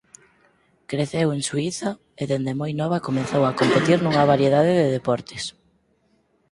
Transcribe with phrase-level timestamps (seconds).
[0.91, 1.89] Creceu en Suíza
[2.21, 5.43] e dende moi nova comezou a competir nunha variedade de deportes.